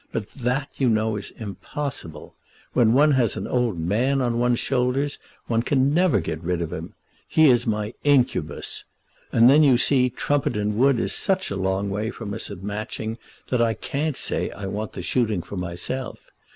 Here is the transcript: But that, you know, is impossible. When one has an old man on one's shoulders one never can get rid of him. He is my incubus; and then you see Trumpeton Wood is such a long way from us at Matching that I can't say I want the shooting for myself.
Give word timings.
But 0.11 0.29
that, 0.29 0.69
you 0.79 0.89
know, 0.89 1.15
is 1.15 1.29
impossible. 1.29 2.33
When 2.73 2.93
one 2.93 3.11
has 3.11 3.37
an 3.37 3.45
old 3.45 3.77
man 3.79 4.19
on 4.19 4.39
one's 4.39 4.57
shoulders 4.57 5.19
one 5.45 5.61
never 5.93 6.19
can 6.21 6.25
get 6.39 6.43
rid 6.43 6.59
of 6.59 6.73
him. 6.73 6.95
He 7.27 7.47
is 7.51 7.67
my 7.67 7.93
incubus; 8.03 8.85
and 9.31 9.47
then 9.47 9.61
you 9.61 9.77
see 9.77 10.09
Trumpeton 10.09 10.73
Wood 10.75 10.99
is 10.99 11.13
such 11.13 11.51
a 11.51 11.55
long 11.55 11.91
way 11.91 12.09
from 12.09 12.33
us 12.33 12.49
at 12.49 12.63
Matching 12.63 13.19
that 13.51 13.61
I 13.61 13.75
can't 13.75 14.17
say 14.17 14.49
I 14.49 14.65
want 14.65 14.93
the 14.93 15.03
shooting 15.03 15.43
for 15.43 15.55
myself. 15.55 16.31